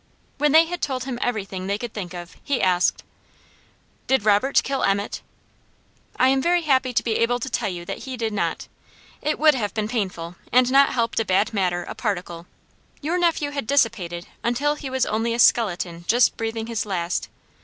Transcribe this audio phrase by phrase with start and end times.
[0.39, 3.03] When they had told him everything they could think of, he asked:
[4.07, 5.21] "Did Robert kill Emmet?"
[6.17, 8.67] "I am very happy to be able to tell you that he did not.
[9.21, 12.47] It would have been painful, and not helped a bad matter a particle.
[12.99, 17.29] Your nephew had dissipated until he was only a skeleton just breathing his last.